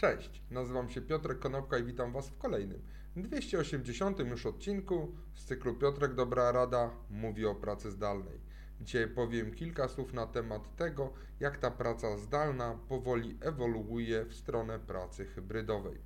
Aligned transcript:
Cześć, 0.00 0.42
nazywam 0.50 0.90
się 0.90 1.02
Piotrek 1.02 1.38
Konopka 1.38 1.78
i 1.78 1.84
witam 1.84 2.12
Was 2.12 2.28
w 2.28 2.38
kolejnym, 2.38 2.82
280 3.16 4.18
już 4.18 4.46
odcinku 4.46 5.14
z 5.34 5.44
cyklu 5.44 5.74
Piotrek 5.74 6.14
Dobra 6.14 6.52
Rada 6.52 6.90
mówi 7.10 7.46
o 7.46 7.54
pracy 7.54 7.90
zdalnej. 7.90 8.40
Dzisiaj 8.80 9.08
powiem 9.08 9.54
kilka 9.54 9.88
słów 9.88 10.12
na 10.12 10.26
temat 10.26 10.76
tego, 10.76 11.12
jak 11.40 11.58
ta 11.58 11.70
praca 11.70 12.18
zdalna 12.18 12.78
powoli 12.88 13.38
ewoluuje 13.40 14.24
w 14.24 14.34
stronę 14.34 14.78
pracy 14.78 15.24
hybrydowej. 15.24 15.98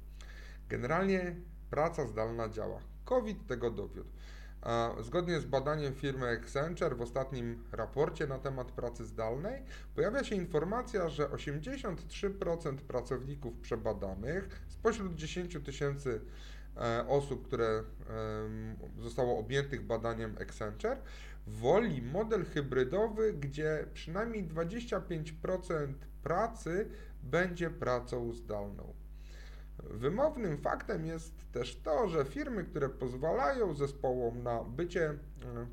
Generalnie 0.69 1.37
praca 1.71 2.07
zdalna 2.07 2.49
działa. 2.49 2.81
COVID 3.05 3.47
tego 3.47 3.71
dowiódł. 3.71 4.11
Zgodnie 5.01 5.41
z 5.41 5.45
badaniem 5.45 5.95
firmy 5.95 6.29
Accenture 6.29 6.97
w 6.97 7.01
ostatnim 7.01 7.65
raporcie 7.73 8.27
na 8.27 8.39
temat 8.39 8.73
pracy 8.73 9.07
zdalnej 9.07 9.63
pojawia 9.95 10.25
się 10.25 10.37
informacja, 10.37 11.09
że 11.09 11.29
83% 11.29 12.77
pracowników 12.77 13.59
przebadanych 13.61 14.63
spośród 14.69 15.15
10 15.15 15.59
tysięcy 15.65 16.21
e, 16.77 17.09
osób, 17.09 17.47
które 17.47 17.83
zostało 18.99 19.39
objętych 19.39 19.87
badaniem 19.87 20.37
Accenture, 20.41 20.97
woli 21.47 22.03
model 22.03 22.45
hybrydowy, 22.45 23.33
gdzie 23.33 23.87
przynajmniej 23.95 24.49
25% 24.49 25.95
pracy 26.23 26.89
będzie 27.23 27.71
pracą 27.71 28.33
zdalną. 28.33 29.04
Wymownym 29.83 30.59
faktem 30.59 31.07
jest 31.07 31.35
też 31.53 31.77
to, 31.77 32.09
że 32.09 32.25
firmy, 32.25 32.65
które 32.65 32.89
pozwalają 32.89 33.75
zespołom 33.75 34.43
na 34.43 34.65
bycie 34.65 35.11
e, 35.11 35.17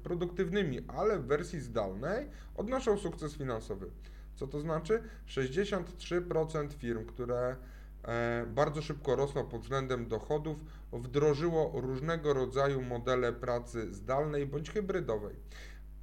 produktywnymi, 0.03 0.79
ale 0.87 1.19
w 1.19 1.25
wersji 1.25 1.59
zdalnej, 1.59 2.29
odnoszą 2.55 2.97
sukces 2.97 3.35
finansowy. 3.35 3.89
Co 4.35 4.47
to 4.47 4.59
znaczy? 4.59 5.03
63% 5.27 6.71
firm, 6.71 7.05
które 7.05 7.55
e, 8.03 8.45
bardzo 8.47 8.81
szybko 8.81 9.15
rosną 9.15 9.45
pod 9.45 9.61
względem 9.61 10.07
dochodów, 10.07 10.63
wdrożyło 10.93 11.81
różnego 11.81 12.33
rodzaju 12.33 12.81
modele 12.81 13.33
pracy 13.33 13.93
zdalnej 13.93 14.45
bądź 14.47 14.69
hybrydowej. 14.71 15.35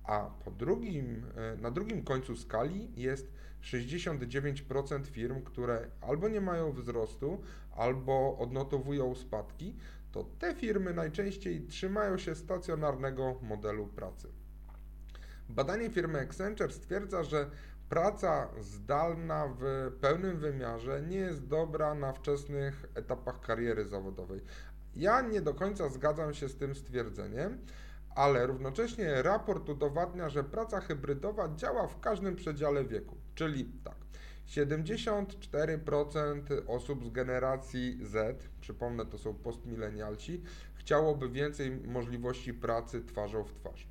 A 0.04 0.30
po 0.44 0.50
drugim, 0.50 1.26
e, 1.36 1.56
na 1.56 1.70
drugim 1.70 2.04
końcu 2.04 2.36
skali 2.36 2.88
jest 2.96 3.32
69% 3.62 5.06
firm, 5.06 5.42
które 5.42 5.90
albo 6.00 6.28
nie 6.28 6.40
mają 6.40 6.72
wzrostu, 6.72 7.42
albo 7.76 8.38
odnotowują 8.38 9.14
spadki, 9.14 9.76
to 10.12 10.24
te 10.38 10.54
firmy 10.54 10.94
najczęściej 10.94 11.66
trzymają 11.66 12.18
się 12.18 12.34
stacjonarnego 12.34 13.38
modelu 13.42 13.86
pracy. 13.86 14.28
Badanie 15.48 15.90
firmy 15.90 16.20
Accenture 16.20 16.72
stwierdza, 16.72 17.22
że 17.22 17.50
praca 17.88 18.48
zdalna 18.60 19.48
w 19.58 19.92
pełnym 20.00 20.38
wymiarze 20.38 21.02
nie 21.02 21.16
jest 21.16 21.46
dobra 21.46 21.94
na 21.94 22.12
wczesnych 22.12 22.86
etapach 22.94 23.40
kariery 23.40 23.86
zawodowej. 23.86 24.40
Ja 24.96 25.20
nie 25.20 25.40
do 25.40 25.54
końca 25.54 25.88
zgadzam 25.88 26.34
się 26.34 26.48
z 26.48 26.56
tym 26.56 26.74
stwierdzeniem, 26.74 27.58
ale 28.14 28.46
równocześnie 28.46 29.22
raport 29.22 29.68
udowadnia, 29.68 30.28
że 30.28 30.44
praca 30.44 30.80
hybrydowa 30.80 31.54
działa 31.54 31.86
w 31.86 32.00
każdym 32.00 32.36
przedziale 32.36 32.84
wieku. 32.84 33.16
Czyli 33.39 33.64
tak, 33.84 33.97
74% 34.48 36.42
osób 36.67 37.06
z 37.06 37.11
generacji 37.11 37.98
Z, 38.03 38.48
przypomnę, 38.61 39.06
to 39.06 39.19
są 39.19 39.34
postmilenialci, 39.34 40.42
chciałoby 40.75 41.28
więcej 41.28 41.70
możliwości 41.70 42.55
pracy 42.55 43.05
twarzą 43.05 43.44
w 43.44 43.53
twarz. 43.53 43.89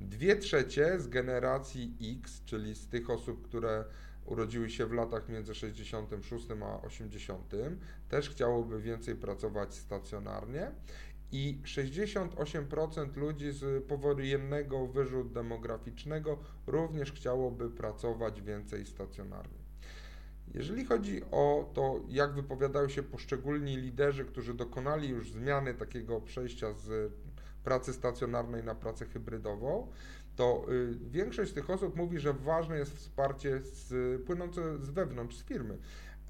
Dwie 0.00 0.36
trzecie 0.36 1.00
z 1.00 1.08
generacji 1.08 1.96
X, 2.20 2.42
czyli 2.44 2.74
z 2.74 2.88
tych 2.88 3.10
osób, 3.10 3.42
które 3.44 3.84
urodziły 4.26 4.70
się 4.70 4.86
w 4.86 4.92
latach 4.92 5.28
między 5.28 5.54
66 5.54 6.46
a 6.62 6.82
80, 6.82 7.54
też 8.08 8.30
chciałoby 8.30 8.80
więcej 8.80 9.16
pracować 9.16 9.74
stacjonarnie 9.74 10.70
i 11.32 11.58
68% 11.64 13.16
ludzi 13.16 13.52
z 13.52 13.84
powojennego 13.84 14.86
wyżu 14.86 15.24
demograficznego 15.24 16.38
również 16.66 17.12
chciałoby 17.12 17.70
pracować 17.70 18.42
więcej 18.42 18.86
stacjonarnie. 18.86 19.62
Jeżeli 20.54 20.84
chodzi 20.84 21.22
o 21.30 21.70
to, 21.74 22.00
jak 22.08 22.34
wypowiadają 22.34 22.88
się 22.88 23.02
poszczególni 23.02 23.76
liderzy, 23.76 24.24
którzy 24.24 24.54
dokonali 24.54 25.08
już 25.08 25.30
zmiany 25.30 25.74
takiego 25.74 26.20
przejścia 26.20 26.72
z 26.72 27.12
pracy 27.64 27.92
stacjonarnej 27.92 28.64
na 28.64 28.74
pracę 28.74 29.06
hybrydową, 29.06 29.92
to 30.36 30.66
y, 30.68 30.98
większość 31.10 31.50
z 31.50 31.54
tych 31.54 31.70
osób 31.70 31.96
mówi, 31.96 32.18
że 32.18 32.32
ważne 32.32 32.78
jest 32.78 32.96
wsparcie 32.96 33.60
z, 33.60 34.22
płynące 34.22 34.78
z 34.78 34.90
wewnątrz, 34.90 35.36
z 35.36 35.44
firmy. 35.44 35.78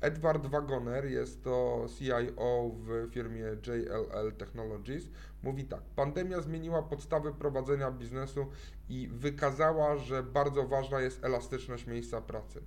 Edward 0.00 0.46
Wagoner, 0.46 1.04
jest 1.04 1.44
to 1.44 1.86
CIO 1.98 2.70
w 2.74 3.10
firmie 3.12 3.44
JLL 3.66 4.32
Technologies, 4.38 5.04
mówi 5.42 5.64
tak: 5.64 5.82
Pandemia 5.96 6.40
zmieniła 6.40 6.82
podstawy 6.82 7.32
prowadzenia 7.32 7.90
biznesu 7.90 8.46
i 8.88 9.08
wykazała, 9.12 9.96
że 9.96 10.22
bardzo 10.22 10.68
ważna 10.68 11.00
jest 11.00 11.24
elastyczność 11.24 11.86
miejsca 11.86 12.20
pracy. 12.20 12.62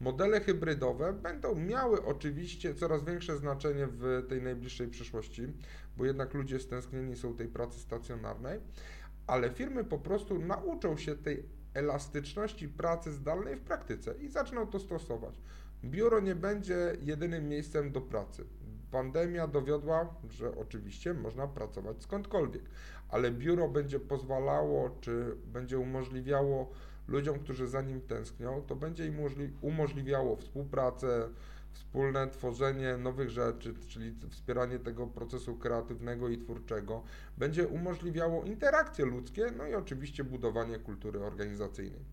Modele 0.00 0.40
hybrydowe 0.40 1.12
będą 1.12 1.54
miały 1.54 2.04
oczywiście 2.04 2.74
coraz 2.74 3.04
większe 3.04 3.36
znaczenie 3.36 3.86
w 3.86 4.26
tej 4.28 4.42
najbliższej 4.42 4.88
przyszłości, 4.88 5.42
bo 5.96 6.04
jednak 6.04 6.34
ludzie 6.34 6.58
stęsknieni 6.58 7.16
są 7.16 7.34
tej 7.34 7.48
pracy 7.48 7.78
stacjonarnej, 7.80 8.60
ale 9.30 9.50
firmy 9.50 9.84
po 9.84 9.98
prostu 9.98 10.38
nauczą 10.38 10.96
się 10.96 11.16
tej 11.16 11.44
elastyczności 11.74 12.68
pracy 12.68 13.12
zdalnej 13.12 13.56
w 13.56 13.60
praktyce 13.60 14.14
i 14.14 14.28
zaczną 14.28 14.66
to 14.66 14.78
stosować. 14.78 15.40
Biuro 15.84 16.20
nie 16.20 16.34
będzie 16.34 16.96
jedynym 17.02 17.48
miejscem 17.48 17.92
do 17.92 18.00
pracy. 18.00 18.44
Pandemia 18.90 19.46
dowiodła, 19.46 20.14
że 20.30 20.56
oczywiście 20.56 21.14
można 21.14 21.46
pracować 21.46 22.02
skądkolwiek, 22.02 22.62
ale 23.08 23.30
biuro 23.30 23.68
będzie 23.68 24.00
pozwalało, 24.00 24.90
czy 25.00 25.36
będzie 25.46 25.78
umożliwiało 25.78 26.70
ludziom, 27.08 27.38
którzy 27.38 27.68
za 27.68 27.82
nim 27.82 28.00
tęsknią, 28.00 28.62
to 28.66 28.76
będzie 28.76 29.06
im 29.06 29.16
umożliwiało 29.60 30.36
współpracę, 30.36 31.28
wspólne 31.72 32.28
tworzenie 32.28 32.96
nowych 32.96 33.30
rzeczy, 33.30 33.74
czyli 33.88 34.14
wspieranie 34.30 34.78
tego 34.78 35.06
procesu 35.06 35.56
kreatywnego 35.56 36.28
i 36.28 36.38
twórczego, 36.38 37.02
będzie 37.38 37.68
umożliwiało 37.68 38.44
interakcje 38.44 39.04
ludzkie, 39.04 39.46
no 39.56 39.66
i 39.66 39.74
oczywiście 39.74 40.24
budowanie 40.24 40.78
kultury 40.78 41.24
organizacyjnej. 41.24 42.04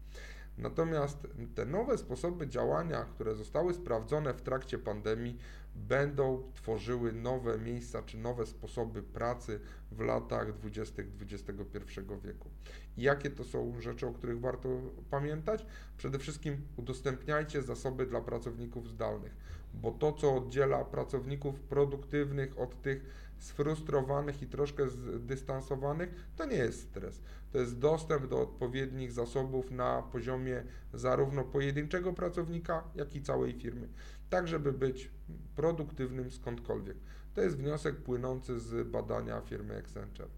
Natomiast 0.57 1.27
te 1.55 1.65
nowe 1.65 1.97
sposoby 1.97 2.47
działania, 2.47 3.05
które 3.05 3.35
zostały 3.35 3.73
sprawdzone 3.73 4.33
w 4.33 4.41
trakcie 4.41 4.77
pandemii, 4.77 5.37
będą 5.77 6.51
tworzyły 6.53 7.13
nowe 7.13 7.57
miejsca 7.57 8.03
czy 8.03 8.17
nowe 8.17 8.45
sposoby 8.45 9.03
pracy 9.03 9.59
w 9.91 9.99
latach 9.99 10.57
20. 10.57 11.03
XXI 11.21 12.01
wieku. 12.23 12.49
I 12.97 13.01
jakie 13.01 13.29
to 13.29 13.43
są 13.43 13.81
rzeczy, 13.81 14.07
o 14.07 14.13
których 14.13 14.39
warto 14.39 14.69
pamiętać? 15.09 15.65
Przede 15.97 16.19
wszystkim 16.19 16.61
udostępniajcie 16.77 17.61
zasoby 17.61 18.05
dla 18.05 18.21
pracowników 18.21 18.89
zdalnych, 18.89 19.35
bo 19.73 19.91
to, 19.91 20.13
co 20.13 20.35
oddziela 20.35 20.85
pracowników 20.85 21.59
produktywnych 21.59 22.59
od 22.59 22.81
tych 22.81 23.27
sfrustrowanych 23.39 24.41
i 24.41 24.47
troszkę 24.47 24.89
zdystansowanych, 24.89 26.09
to 26.35 26.45
nie 26.45 26.57
jest 26.57 26.81
stres. 26.81 27.21
To 27.51 27.57
jest 27.57 27.79
dostęp 27.79 28.27
do 28.27 28.41
odpowiednich 28.41 29.11
zasobów 29.11 29.71
na 29.71 30.01
poziomie 30.01 30.63
zarówno 30.93 31.43
pojedynczego 31.43 32.13
pracownika, 32.13 32.83
jak 32.95 33.15
i 33.15 33.21
całej 33.21 33.53
firmy, 33.53 33.87
tak 34.29 34.47
żeby 34.47 34.73
być 34.73 35.11
produktywnym 35.55 36.31
skądkolwiek. 36.31 36.97
To 37.33 37.41
jest 37.41 37.57
wniosek 37.57 37.95
płynący 37.95 38.59
z 38.59 38.87
badania 38.87 39.41
firmy 39.41 39.77
Accenture. 39.77 40.29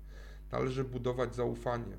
Należy 0.52 0.84
budować 0.84 1.36
zaufanie. 1.36 1.98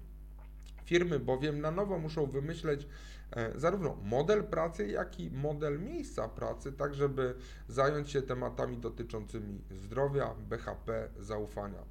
Firmy 0.84 1.18
bowiem 1.18 1.60
na 1.60 1.70
nowo 1.70 1.98
muszą 1.98 2.26
wymyśleć 2.26 2.86
e, 3.30 3.60
zarówno 3.60 3.96
model 4.04 4.44
pracy, 4.44 4.88
jak 4.88 5.20
i 5.20 5.30
model 5.30 5.80
miejsca 5.80 6.28
pracy, 6.28 6.72
tak 6.72 6.94
żeby 6.94 7.34
zająć 7.68 8.10
się 8.10 8.22
tematami 8.22 8.78
dotyczącymi 8.78 9.60
zdrowia, 9.70 10.34
BHP, 10.48 11.08
zaufania. 11.18 11.82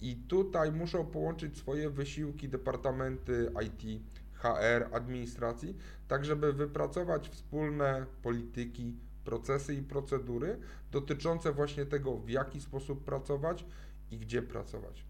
I 0.00 0.16
tutaj 0.16 0.72
muszą 0.72 1.06
połączyć 1.06 1.58
swoje 1.58 1.90
wysiłki 1.90 2.48
departamenty 2.48 3.52
IT, 3.66 4.02
HR, 4.32 4.88
administracji, 4.92 5.76
tak 6.08 6.24
żeby 6.24 6.52
wypracować 6.52 7.28
wspólne 7.28 8.06
polityki, 8.22 8.96
procesy 9.24 9.74
i 9.74 9.82
procedury 9.82 10.58
dotyczące 10.92 11.52
właśnie 11.52 11.86
tego, 11.86 12.18
w 12.18 12.28
jaki 12.28 12.60
sposób 12.60 13.04
pracować 13.04 13.66
i 14.10 14.18
gdzie 14.18 14.42
pracować. 14.42 15.04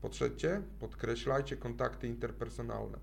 Po 0.00 0.08
trzecie, 0.08 0.62
podkreślajcie 0.80 1.56
kontakty 1.56 2.08
interpersonalne. 2.08 2.98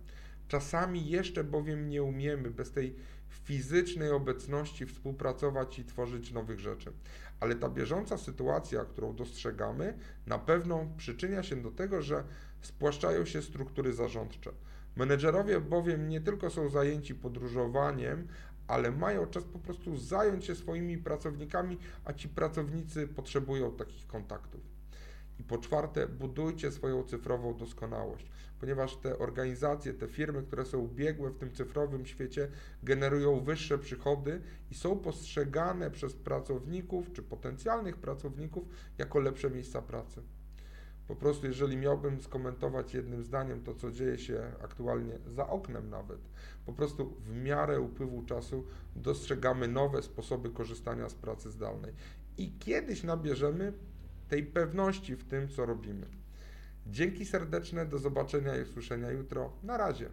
Czasami 0.48 1.10
jeszcze 1.10 1.44
bowiem 1.44 1.89
nie 1.89 2.04
umiemy 2.04 2.51
bez 2.51 2.71
tej 2.71 2.95
fizycznej 3.30 4.12
obecności 4.12 4.86
współpracować 4.86 5.80
i 5.80 5.86
tworzyć 5.86 6.31
nowych 6.31 6.60
rzeczy. 6.60 6.92
Ale 7.39 7.56
ta 7.56 7.69
bieżąca 7.69 8.18
sytuacja, 8.18 8.86
którą 8.86 9.16
dostrzegamy, 9.16 9.98
na 10.27 10.39
pewno 10.39 10.88
przyczynia 10.98 11.44
się 11.44 11.56
do 11.56 11.71
tego, 11.71 12.01
że 12.01 12.24
spłaszczają 12.62 13.25
się 13.25 13.42
struktury 13.42 13.94
zarządcze. 13.94 14.51
Menedżerowie 14.95 15.62
bowiem 15.62 16.09
nie 16.09 16.21
tylko 16.21 16.50
są 16.50 16.69
zajęci 16.69 17.16
podróżowaniem, 17.16 18.27
ale 18.68 18.92
mają 18.92 19.25
czas 19.25 19.44
po 19.44 19.60
prostu 19.60 19.98
zająć 19.98 20.45
się 20.45 20.56
swoimi 20.56 20.98
pracownikami, 20.98 21.77
a 22.06 22.13
ci 22.13 22.30
pracownicy 22.30 23.07
potrzebują 23.07 23.71
takich 23.71 24.07
kontaktów. 24.07 24.62
I 25.39 25.44
po 25.44 25.57
czwarte, 25.57 26.07
budujcie 26.07 26.71
swoją 26.71 27.04
cyfrową 27.04 27.57
doskonałość, 27.57 28.31
ponieważ 28.60 28.98
te 28.98 29.19
organizacje, 29.19 29.94
te 29.94 30.07
firmy, 30.07 30.44
które 30.44 30.65
są 30.65 30.88
biegłe 30.88 31.30
w 31.30 31.38
tym 31.38 31.54
cyfrowym 31.54 32.06
świecie, 32.06 32.48
generują 32.83 33.39
wyższe 33.39 33.77
przychody 33.77 34.42
i 34.71 34.75
są 34.75 35.00
postrzegane 35.00 35.92
przez 35.92 36.13
pracowników 36.13 37.13
czy 37.13 37.24
potencjalnych 37.24 37.98
pracowników 37.98 38.63
jako 38.98 39.19
lepsze 39.19 39.50
miejsca 39.50 39.81
pracy. 39.81 40.21
Po 41.07 41.15
prostu, 41.15 41.47
jeżeli 41.47 41.77
miałbym 41.77 42.21
skomentować 42.21 42.94
jednym 42.94 43.23
zdaniem 43.23 43.63
to, 43.63 43.75
co 43.75 43.91
dzieje 43.91 44.17
się 44.17 44.51
aktualnie 44.63 45.19
za 45.27 45.47
oknem, 45.47 45.89
nawet, 45.89 46.19
po 46.65 46.73
prostu 46.73 47.15
w 47.19 47.35
miarę 47.35 47.79
upływu 47.79 48.23
czasu 48.23 48.65
dostrzegamy 48.95 49.67
nowe 49.67 50.01
sposoby 50.01 50.50
korzystania 50.50 51.09
z 51.09 51.13
pracy 51.15 51.51
zdalnej 51.51 51.94
i 52.38 52.51
kiedyś 52.59 53.03
nabierzemy 53.03 53.73
tej 54.29 54.44
pewności 54.44 55.15
w 55.15 55.23
tym, 55.23 55.50
co 55.50 55.65
robimy. 55.65 56.05
Dzięki 56.88 57.25
serdeczne, 57.25 57.85
do 57.85 57.97
zobaczenia 57.97 58.57
i 58.57 58.61
usłyszenia 58.61 59.11
jutro. 59.11 59.53
Na 59.63 59.77
razie. 59.77 60.09